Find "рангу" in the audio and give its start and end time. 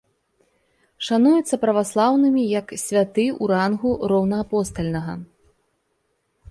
3.53-3.91